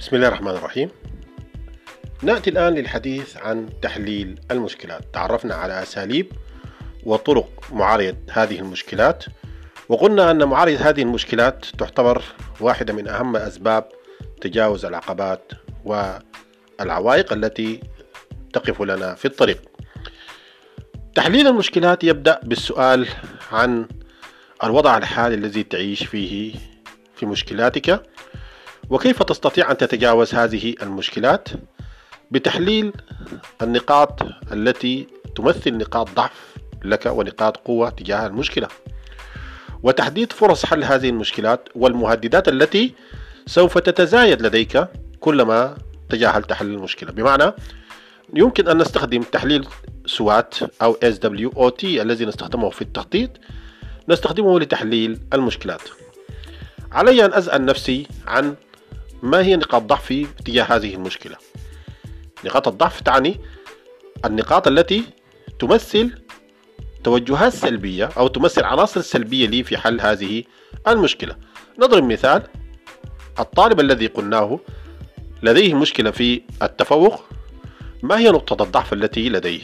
بسم 0.00 0.16
الله 0.16 0.28
الرحمن 0.28 0.50
الرحيم. 0.50 0.88
نأتي 2.22 2.50
الآن 2.50 2.74
للحديث 2.74 3.36
عن 3.36 3.68
تحليل 3.82 4.40
المشكلات. 4.50 5.04
تعرفنا 5.12 5.54
على 5.54 5.82
أساليب 5.82 6.32
وطرق 7.04 7.48
معالجة 7.72 8.16
هذه 8.30 8.58
المشكلات 8.58 9.24
وقلنا 9.88 10.30
أن 10.30 10.44
معالجة 10.44 10.88
هذه 10.88 11.02
المشكلات 11.02 11.66
تعتبر 11.78 12.22
واحدة 12.60 12.92
من 12.92 13.08
أهم 13.08 13.36
أسباب 13.36 13.88
تجاوز 14.40 14.84
العقبات 14.84 15.52
والعوائق 15.84 17.32
التي 17.32 17.80
تقف 18.52 18.82
لنا 18.82 19.14
في 19.14 19.24
الطريق. 19.24 19.62
تحليل 21.14 21.46
المشكلات 21.46 22.04
يبدأ 22.04 22.40
بالسؤال 22.42 23.08
عن 23.52 23.88
الوضع 24.64 24.96
الحالي 24.96 25.34
الذي 25.34 25.62
تعيش 25.62 26.06
فيه 26.06 26.54
في 27.16 27.26
مشكلاتك. 27.26 28.02
وكيف 28.90 29.22
تستطيع 29.22 29.70
أن 29.70 29.76
تتجاوز 29.76 30.34
هذه 30.34 30.74
المشكلات 30.82 31.48
بتحليل 32.30 32.92
النقاط 33.62 34.22
التي 34.52 35.06
تمثل 35.36 35.76
نقاط 35.76 36.10
ضعف 36.10 36.56
لك 36.84 37.06
ونقاط 37.06 37.56
قوة 37.56 37.90
تجاه 37.90 38.26
المشكلة؟ 38.26 38.68
وتحديد 39.82 40.32
فرص 40.32 40.66
حل 40.66 40.84
هذه 40.84 41.08
المشكلات 41.08 41.68
والمهددات 41.74 42.48
التي 42.48 42.94
سوف 43.46 43.78
تتزايد 43.78 44.42
لديك 44.42 44.84
كلما 45.20 45.76
تجاهلت 46.08 46.52
حل 46.52 46.66
المشكلة. 46.66 47.12
بمعنى 47.12 47.52
يمكن 48.34 48.68
أن 48.68 48.78
نستخدم 48.78 49.22
تحليل 49.22 49.66
سوات 50.06 50.54
أو 50.82 50.94
SWOT 50.94 51.84
الذي 51.84 52.24
نستخدمه 52.24 52.70
في 52.70 52.82
التخطيط 52.82 53.30
نستخدمه 54.08 54.60
لتحليل 54.60 55.20
المشكلات. 55.32 55.82
علي 56.92 57.24
أن 57.24 57.32
أسأل 57.32 57.64
نفسي 57.64 58.06
عن 58.26 58.54
ما 59.22 59.40
هي 59.40 59.56
نقاط 59.56 59.82
ضعفي 59.82 60.26
تجاه 60.44 60.64
هذه 60.64 60.94
المشكلة؟ 60.94 61.36
نقاط 62.44 62.68
الضعف 62.68 63.00
تعني 63.00 63.40
النقاط 64.24 64.68
التي 64.68 65.04
تمثل 65.58 66.22
توجهات 67.04 67.52
سلبية 67.52 68.10
أو 68.16 68.28
تمثل 68.28 68.64
عناصر 68.64 69.00
سلبية 69.00 69.46
لي 69.46 69.64
في 69.64 69.76
حل 69.76 70.00
هذه 70.00 70.44
المشكلة. 70.88 71.36
نضرب 71.78 72.04
مثال 72.04 72.42
الطالب 73.38 73.80
الذي 73.80 74.06
قلناه 74.06 74.60
لديه 75.42 75.74
مشكلة 75.74 76.10
في 76.10 76.42
التفوق. 76.62 77.24
ما 78.02 78.18
هي 78.18 78.30
نقطة 78.30 78.62
الضعف 78.62 78.92
التي 78.92 79.28
لديه؟ 79.28 79.62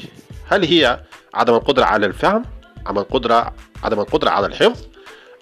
هل 0.48 0.64
هي 0.64 1.00
عدم 1.34 1.54
القدرة 1.54 1.84
على 1.84 2.06
الفهم؟ 2.06 2.42
عدم 2.86 2.98
القدرة 2.98 3.54
عدم 3.82 4.00
القدرة 4.00 4.30
على 4.30 4.46
الحفظ؟ 4.46 4.84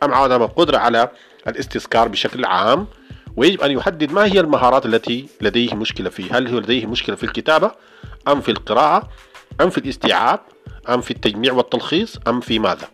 أم 0.03 0.15
عدم 0.15 0.43
القدرة 0.43 0.79
على 0.79 1.11
الاستذكار 1.47 2.09
بشكل 2.09 2.45
عام؟ 2.45 2.87
ويجب 3.37 3.61
أن 3.61 3.71
يحدد 3.71 4.13
ما 4.13 4.25
هي 4.25 4.41
المهارات 4.41 4.87
التي 4.87 5.27
لديه 5.41 5.75
مشكلة 5.75 6.11
فيه. 6.11 6.39
هل 6.39 6.49
هو 6.49 6.59
لديه 6.59 6.87
مشكلة 6.87 7.17
في 7.17 7.25
الكتابة 7.25 7.71
أم 8.29 8.41
في 8.41 8.51
القراءة 8.51 9.09
أم 9.61 9.71
في 9.71 9.79
الاستيعاب 9.79 10.41
أم 10.89 11.01
في 11.01 11.11
التجميع 11.11 11.53
والتلخيص 11.53 12.19
أم 12.29 12.41
في 12.41 12.59
ماذا؟ 12.59 12.89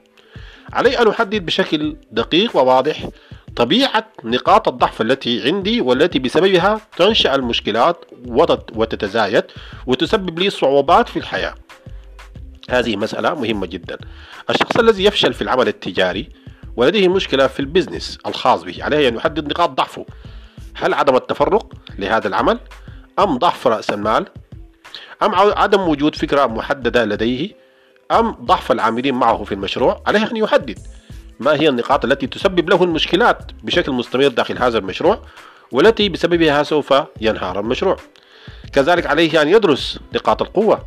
علي 0.72 0.98
أن 0.98 1.08
أحدد 1.08 1.46
بشكل 1.46 1.96
دقيق 2.12 2.56
وواضح 2.56 3.08
طبيعة 3.56 4.12
نقاط 4.24 4.68
الضعف 4.68 5.00
التي 5.00 5.42
عندي 5.42 5.80
والتي 5.80 6.18
بسببها 6.18 6.80
تنشأ 6.96 7.34
المشكلات 7.34 8.04
وتتزايد 8.74 9.44
وتسبب 9.86 10.38
لي 10.38 10.50
صعوبات 10.50 11.08
في 11.08 11.18
الحياة. 11.18 11.54
هذه 12.70 12.96
مسألة 12.96 13.34
مهمة 13.34 13.66
جدا. 13.66 13.98
الشخص 14.50 14.76
الذي 14.76 15.04
يفشل 15.04 15.34
في 15.34 15.42
العمل 15.42 15.68
التجاري 15.68 16.28
ولديه 16.76 17.08
مشكلة 17.08 17.46
في 17.46 17.60
البزنس 17.60 18.18
الخاص 18.26 18.62
به 18.62 18.84
عليه 18.84 19.08
أن 19.08 19.14
يحدد 19.14 19.48
نقاط 19.48 19.70
ضعفه. 19.70 20.06
هل 20.80 20.94
عدم 20.94 21.16
التفرق 21.16 21.72
لهذا 21.98 22.28
العمل 22.28 22.58
أم 23.18 23.38
ضعف 23.38 23.66
رأس 23.66 23.90
المال؟ 23.90 24.26
أم 25.22 25.34
عدم 25.34 25.80
وجود 25.80 26.14
فكرة 26.14 26.46
محددة 26.46 27.04
لديه؟ 27.04 27.50
أم 28.10 28.30
ضعف 28.30 28.72
العاملين 28.72 29.14
معه 29.14 29.44
في 29.44 29.52
المشروع؟ 29.52 30.02
عليه 30.06 30.30
أن 30.30 30.36
يحدد 30.36 30.78
ما 31.40 31.54
هي 31.54 31.68
النقاط 31.68 32.04
التي 32.04 32.26
تسبب 32.26 32.70
له 32.70 32.84
المشكلات 32.84 33.52
بشكل 33.62 33.92
مستمر 33.92 34.28
داخل 34.28 34.58
هذا 34.58 34.78
المشروع 34.78 35.22
والتي 35.72 36.08
بسببها 36.08 36.62
سوف 36.62 36.94
ينهار 37.20 37.60
المشروع. 37.60 37.96
كذلك 38.72 39.06
عليه 39.06 39.42
أن 39.42 39.48
يدرس 39.48 39.98
نقاط 40.14 40.42
القوة. 40.42 40.86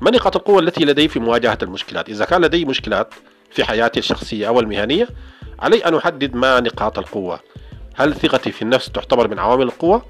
ما 0.00 0.10
نقاط 0.10 0.36
القوة 0.36 0.60
التي 0.60 0.84
لديه 0.84 1.08
في 1.08 1.20
مواجهة 1.20 1.58
المشكلات؟ 1.62 2.08
إذا 2.08 2.24
كان 2.24 2.44
لديه 2.44 2.64
مشكلات 2.64 3.14
في 3.50 3.64
حياتي 3.64 3.98
الشخصية 3.98 4.48
أو 4.48 4.60
المهنية 4.60 5.08
علي 5.58 5.84
أن 5.84 5.94
أحدد 5.94 6.34
ما 6.34 6.60
نقاط 6.60 6.98
القوة. 6.98 7.40
هل 7.96 8.14
ثقتي 8.14 8.52
في 8.52 8.62
النفس 8.62 8.90
تعتبر 8.90 9.28
من 9.28 9.38
عوامل 9.38 9.62
القوة؟ 9.62 10.02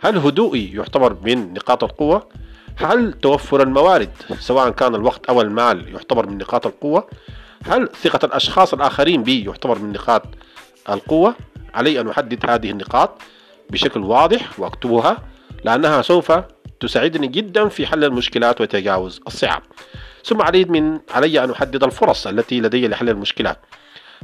هل 0.00 0.18
هدوئي 0.18 0.72
يعتبر 0.74 1.16
من 1.22 1.54
نقاط 1.54 1.84
القوة؟ 1.84 2.28
هل 2.76 3.12
توفر 3.12 3.62
الموارد 3.62 4.10
سواء 4.38 4.70
كان 4.70 4.94
الوقت 4.94 5.26
أو 5.26 5.40
المال 5.40 5.88
يعتبر 5.88 6.26
من 6.26 6.38
نقاط 6.38 6.66
القوة؟ 6.66 7.08
هل 7.66 7.88
ثقة 8.02 8.26
الأشخاص 8.26 8.74
الآخرين 8.74 9.22
بي 9.22 9.44
يعتبر 9.44 9.78
من 9.78 9.92
نقاط 9.92 10.22
القوة؟ 10.88 11.34
علي 11.74 12.00
أن 12.00 12.08
أحدد 12.08 12.50
هذه 12.50 12.70
النقاط 12.70 13.22
بشكل 13.70 14.00
واضح 14.00 14.60
وأكتبها 14.60 15.18
لأنها 15.64 16.02
سوف 16.02 16.32
تساعدني 16.80 17.26
جدا 17.26 17.68
في 17.68 17.86
حل 17.86 18.04
المشكلات 18.04 18.60
وتجاوز 18.60 19.20
الصعاب 19.26 19.62
ثم 20.24 20.42
علي 20.42 20.64
من 20.64 21.00
علي 21.10 21.44
أن 21.44 21.50
أحدد 21.50 21.84
الفرص 21.84 22.26
التي 22.26 22.60
لدي 22.60 22.88
لحل 22.88 23.08
المشكلات 23.08 23.58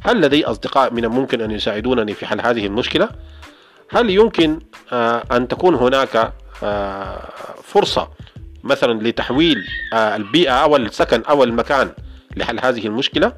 هل 0.05 0.21
لدي 0.21 0.45
أصدقاء 0.45 0.93
من 0.93 1.05
الممكن 1.05 1.41
أن 1.41 1.51
يساعدونني 1.51 2.15
في 2.15 2.27
حل 2.27 2.41
هذه 2.41 2.67
المشكلة؟ 2.67 3.09
هل 3.91 4.11
يمكن 4.11 4.59
آه، 4.93 5.23
أن 5.33 5.49
تكون 5.49 5.75
هناك 5.75 6.33
آه، 6.63 7.29
فرصة 7.63 8.09
مثلا 8.65 9.09
لتحويل 9.09 9.67
آه، 9.93 10.17
البيئة 10.17 10.53
أو 10.53 10.77
السكن 10.77 11.23
أو 11.23 11.45
المكان 11.45 11.91
لحل 12.37 12.61
هذه 12.61 12.87
المشكلة؟ 12.87 13.33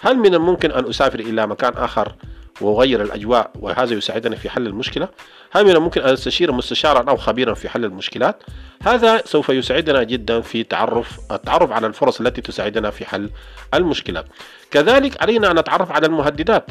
هل 0.00 0.18
من 0.18 0.34
الممكن 0.34 0.72
أن 0.72 0.88
أسافر 0.88 1.20
إلى 1.20 1.46
مكان 1.46 1.72
آخر 1.76 2.14
وأغير 2.60 3.02
الأجواء 3.02 3.50
وهذا 3.60 3.94
يساعدني 3.94 4.36
في 4.36 4.50
حل 4.50 4.66
المشكلة. 4.66 5.08
هل 5.52 5.64
من 5.64 5.70
الممكن 5.70 6.00
أن 6.00 6.12
أستشير 6.12 6.52
مستشارا 6.52 7.10
أو 7.10 7.16
خبيرا 7.16 7.54
في 7.54 7.68
حل 7.68 7.84
المشكلات. 7.84 8.42
هذا 8.82 9.22
سوف 9.24 9.48
يساعدنا 9.48 10.02
جدا 10.02 10.40
في 10.40 10.64
تعرف 10.64 11.18
التعرف 11.32 11.72
على 11.72 11.86
الفرص 11.86 12.20
التي 12.20 12.40
تساعدنا 12.40 12.90
في 12.90 13.04
حل 13.04 13.30
المشكلات. 13.74 14.26
كذلك 14.70 15.22
علينا 15.22 15.50
أن 15.50 15.58
نتعرف 15.58 15.92
على 15.92 16.06
المهددات. 16.06 16.70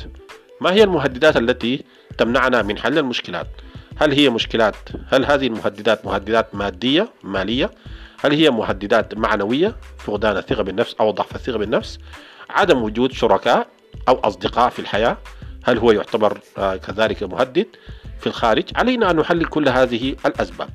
ما 0.62 0.74
هي 0.74 0.84
المهددات 0.84 1.38
التي 1.38 1.84
تمنعنا 2.18 2.62
من 2.62 2.78
حل 2.78 2.98
المشكلات؟ 2.98 3.48
هل 3.96 4.12
هي 4.12 4.30
مشكلات 4.30 4.76
هل 5.08 5.26
هذه 5.26 5.48
المهددات 5.48 6.06
مهددات 6.06 6.56
مادية 6.56 7.10
مالية؟ 7.24 7.72
هل 8.24 8.34
هي 8.34 8.50
مهددات 8.50 9.18
معنوية 9.18 9.76
فقدان 9.98 10.38
الثقة 10.38 10.64
بالنفس 10.64 10.96
أو 11.00 11.12
ضعف 11.12 11.36
الثقة 11.36 11.58
بالنفس؟ 11.58 12.00
عدم 12.50 12.84
وجود 12.84 13.12
شركاء 13.12 13.68
أو 14.08 14.20
أصدقاء 14.20 14.70
في 14.70 14.80
الحياة؟ 14.80 15.18
هل 15.64 15.78
هو 15.78 15.92
يعتبر 15.92 16.40
آه، 16.58 16.76
كذلك 16.76 17.24
مهدد 17.24 17.68
في 18.20 18.28
الخارج؟ 18.28 18.64
علينا 18.76 19.12
أن 19.12 19.16
نحلل 19.16 19.46
كل 19.46 19.70
هذه 19.70 20.16
الأسباب. 20.26 20.70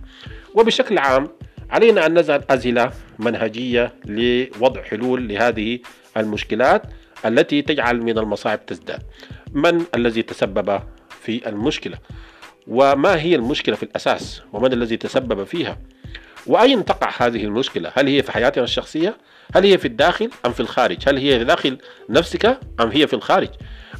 وبشكل 0.55 0.99
عام 0.99 1.29
علينا 1.71 2.07
أن 2.07 2.19
نزعل 2.19 2.45
أزلة 2.51 2.93
منهجية 3.19 3.95
لوضع 4.05 4.83
حلول 4.83 5.29
لهذه 5.29 5.79
المشكلات 6.17 6.83
التي 7.27 7.63
تجعل 7.63 8.03
من 8.03 8.19
المصاعب 8.19 8.67
تزداد. 8.67 9.03
من 9.53 9.85
الذي 9.95 10.23
تسبب 10.23 10.81
في 11.21 11.49
المشكلة؟ 11.49 11.99
وما 12.67 13.21
هي 13.21 13.35
المشكلة 13.35 13.77
في 13.77 13.83
الأساس؟ 13.83 14.43
ومن 14.53 14.73
الذي 14.73 14.97
تسبب 14.97 15.45
فيها؟ 15.45 15.79
وأين 16.47 16.85
تقع 16.85 17.11
هذه 17.19 17.45
المشكلة؟ 17.45 17.93
هل 17.95 18.07
هي 18.07 18.23
في 18.23 18.33
حياتنا 18.33 18.65
الشخصية؟ 18.65 19.17
هل 19.55 19.65
هي 19.65 19.79
في 19.79 19.89
الداخل 19.89 20.31
أم 20.47 20.53
في 20.53 20.61
الخارج؟ 20.61 21.09
هل 21.09 21.19
هي 21.19 21.45
داخل 21.45 21.79
نفسك 22.09 22.47
أم 22.81 22.89
هي 22.89 23.07
في 23.07 23.15
الخارج؟ 23.15 23.49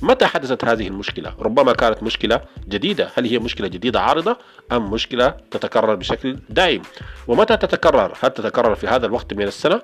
متى 0.03 0.27
حدثت 0.27 0.65
هذه 0.65 0.89
المشكلة؟ 0.89 1.35
ربما 1.39 1.73
كانت 1.73 2.03
مشكلة 2.03 2.41
جديدة. 2.69 3.11
هل 3.15 3.27
هي 3.27 3.39
مشكلة 3.39 3.69
جديدة 3.69 4.01
عارضة 4.01 4.37
أم 4.73 4.91
مشكلة 4.91 5.29
تتكرر 5.51 5.95
بشكل 5.95 6.39
دائم؟ 6.49 6.83
ومتى 7.29 7.57
تتكرر؟ 7.57 8.13
هل 8.21 8.31
تتكرر 8.31 8.75
في 8.75 8.87
هذا 8.87 9.07
الوقت 9.07 9.35
من 9.35 9.43
السنة 9.43 9.83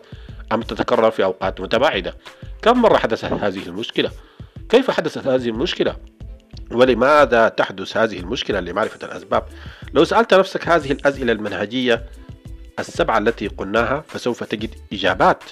أم 0.52 0.62
تتكرر 0.62 1.10
في 1.10 1.24
أوقات 1.24 1.60
متباعدة؟ 1.60 2.14
كم 2.62 2.82
مرة 2.82 2.96
حدثت 2.96 3.24
هذه 3.24 3.66
المشكلة؟ 3.66 4.10
كيف 4.68 4.90
حدثت 4.90 5.26
هذه 5.26 5.48
المشكلة؟ 5.48 5.96
ولماذا 6.70 7.48
تحدث 7.48 7.96
هذه 7.96 8.20
المشكلة 8.20 8.60
لمعرفة 8.60 9.06
الأسباب؟ 9.06 9.44
لو 9.94 10.04
سألت 10.04 10.34
نفسك 10.34 10.68
هذه 10.68 10.92
الأسئلة 10.92 11.32
المنهجية 11.32 12.04
السبعة 12.78 13.18
التي 13.18 13.48
قلناها 13.48 14.04
فسوف 14.08 14.44
تجد 14.44 14.70
إجابات. 14.92 15.44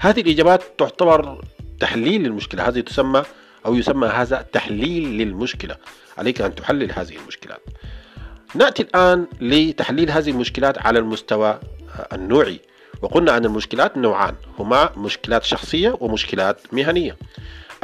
هذه 0.00 0.20
الإجابات 0.20 0.62
تعتبر 0.78 1.44
تحليل 1.80 2.22
للمشكلة. 2.22 2.68
هذه 2.68 2.80
تسمى 2.80 3.22
أو 3.66 3.74
يسمى 3.74 4.06
هذا 4.08 4.46
تحليل 4.52 5.18
للمشكلة. 5.18 5.76
عليك 6.18 6.40
أن 6.40 6.54
تحلل 6.54 6.92
هذه 6.92 7.16
المشكلات. 7.16 7.60
نأتي 8.54 8.82
الآن 8.82 9.26
لتحليل 9.40 10.10
هذه 10.10 10.30
المشكلات 10.30 10.86
على 10.86 10.98
المستوى 10.98 11.60
النوعي. 12.12 12.60
وقلنا 13.02 13.36
أن 13.36 13.44
المشكلات 13.44 13.96
نوعان. 13.96 14.34
هما 14.58 14.90
مشكلات 14.96 15.44
شخصية 15.44 15.96
ومشكلات 16.00 16.60
مهنية. 16.72 17.16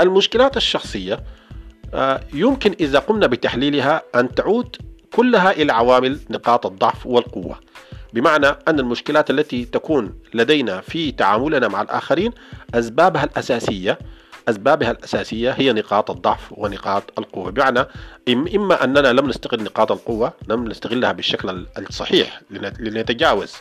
المشكلات 0.00 0.56
الشخصية 0.56 1.20
آه، 1.94 2.20
يمكن 2.32 2.76
إذا 2.80 2.98
قمنا 2.98 3.26
بتحليلها 3.26 4.02
أن 4.14 4.34
تعود 4.34 4.76
كلها 5.12 5.50
إلى 5.50 5.72
عوامل 5.72 6.20
نقاط 6.30 6.66
الضعف 6.66 7.06
والقوة. 7.06 7.60
بمعنى 8.12 8.46
أن 8.46 8.80
المشكلات 8.80 9.30
التي 9.30 9.64
تكون 9.64 10.14
لدينا 10.34 10.80
في 10.80 11.12
تعاملنا 11.12 11.68
مع 11.68 11.82
الآخرين 11.82 12.32
أسبابها 12.74 13.24
الأساسية 13.24 13.98
أسبابها 14.50 14.90
الأساسية 14.90 15.50
هي 15.50 15.72
نقاط 15.72 16.10
الضعف 16.10 16.52
ونقاط 16.52 17.18
القوة. 17.18 17.50
بمعنى 17.50 17.86
إما 18.28 18.84
أننا 18.84 19.12
لم 19.12 19.28
نستغل 19.28 19.62
نقاط 19.62 19.92
القوة 19.92 20.32
لم 20.48 20.68
نستغلها 20.68 21.12
بالشكل 21.12 21.66
الصحيح 21.78 22.40
لنتجاوز 22.50 23.54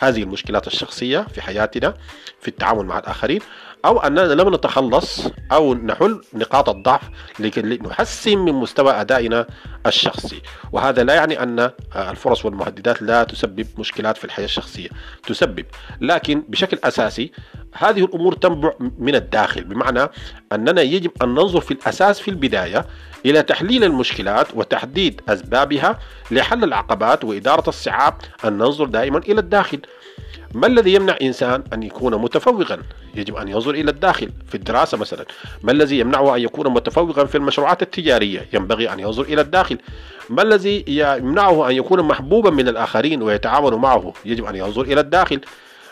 هذه 0.00 0.22
المشكلات 0.22 0.66
الشخصية 0.66 1.26
في 1.34 1.42
حياتنا 1.42 1.94
في 2.40 2.48
التعامل 2.48 2.86
مع 2.86 2.98
الآخرين 2.98 3.40
أو 3.84 3.98
أننا 3.98 4.20
لم 4.20 4.54
نتخلص 4.54 5.26
أو 5.52 5.74
نحل 5.74 6.20
نقاط 6.34 6.68
الضعف 6.68 7.02
لكي 7.38 7.62
نحسن 7.62 8.38
من 8.38 8.52
مستوى 8.52 8.92
أدائنا 8.92 9.46
الشخصي. 9.86 10.42
وهذا 10.72 11.04
لا 11.04 11.14
يعني 11.14 11.42
أن 11.42 11.70
الفرص 11.96 12.44
والمهددات 12.44 13.02
لا 13.02 13.24
تسبب 13.24 13.66
مشكلات 13.78 14.16
في 14.16 14.24
الحياة 14.24 14.44
الشخصية. 14.44 14.88
تسبب. 15.26 15.66
لكن 16.00 16.44
بشكل 16.48 16.78
أساسي 16.84 17.32
هذه 17.72 18.04
الأمور 18.04 18.34
تنبع 18.34 18.72
من 18.98 19.14
الداخل 19.14 19.64
بمعنى 19.64 20.08
أننا 20.52 20.82
يجب 20.82 21.10
أن 21.22 21.28
ننظر 21.28 21.60
في 21.60 21.70
الأساس 21.70 22.20
في 22.20 22.28
البداية 22.28 22.86
إلى 23.26 23.42
تحليل 23.42 23.84
المشكلات 23.84 24.46
وتحديد 24.54 25.20
أسبابها 25.28 25.98
لحل 26.30 26.64
العقبات 26.64 27.24
وإدارة 27.24 27.68
الصعاب 27.68 28.14
أن 28.44 28.52
ننظر 28.58 28.84
دائما 28.84 29.18
إلى 29.18 29.40
الداخل. 29.40 29.80
ما 30.54 30.66
الذي 30.66 30.94
يمنع 30.94 31.16
إنسان 31.22 31.64
أن 31.72 31.82
يكون 31.82 32.14
متفوقا؟ 32.14 32.78
يجب 33.14 33.36
أن 33.36 33.48
ينظر 33.48 33.70
إلى 33.70 33.90
الداخل 33.90 34.30
في 34.48 34.54
الدراسة 34.54 34.98
مثلا. 34.98 35.24
ما 35.62 35.72
الذي 35.72 35.98
يمنعه 35.98 36.36
أن 36.36 36.40
يكون 36.40 36.68
متفوقا 36.68 37.24
في 37.24 37.34
المشروعات 37.34 37.82
التجارية؟ 37.82 38.48
ينبغي 38.52 38.92
أن 38.92 39.00
ينظر 39.00 39.22
إلى 39.22 39.40
الداخل. 39.40 39.78
ما 40.30 40.42
الذي 40.42 40.84
يمنعه 40.88 41.68
أن 41.68 41.74
يكون 41.74 42.02
محبوبا 42.02 42.50
من 42.50 42.68
الآخرين 42.68 43.22
ويتعاون 43.22 43.74
معه؟ 43.74 44.12
يجب 44.24 44.44
أن 44.44 44.56
ينظر 44.56 44.82
إلى 44.82 45.00
الداخل. 45.00 45.40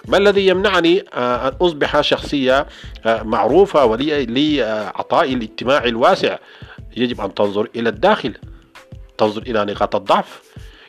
ما 0.09 0.17
الذي 0.17 0.47
يمنعني 0.47 1.05
آه، 1.15 1.49
أن 1.49 1.53
أصبح 1.63 2.01
شخصية 2.01 2.67
آه، 3.07 3.23
معروفة 3.23 3.85
ولي 3.85 4.63
عطائي 4.95 5.35
الاجتماعي 5.35 5.89
الواسع. 5.89 6.39
يجب 6.97 7.21
أن 7.21 7.35
تنظر 7.35 7.69
إلى 7.77 7.89
الداخل. 7.89 8.35
تنظر 9.19 9.43
إلى 9.43 9.65
نقاط 9.65 9.97
الضعف 9.97 10.43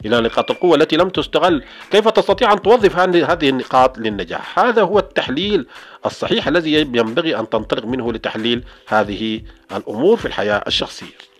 إلى 0.06 0.22
نقاط 0.22 0.52
القوة 0.52 0.76
التي 0.76 0.98
لم 0.98 1.10
تستغل. 1.10 1.64
كيف 1.92 2.08
تستطيع 2.08 2.54
أن 2.54 2.62
توظف 2.62 2.96
هذه 2.96 3.50
النقاط 3.50 3.98
للنجاح؟ 3.98 4.60
هذا 4.60 4.82
هو 4.82 5.00
التحليل 5.00 5.68
الصحيح 6.06 6.48
الذي 6.48 6.74
ينبغي 6.74 7.40
أن 7.40 7.50
تنطلق 7.50 7.86
منه 7.86 8.14
لتحليل 8.14 8.64
هذه 8.88 9.42
الأمور 9.72 10.18
في 10.18 10.26
الحياة 10.26 10.64
الشخصية. 10.68 11.31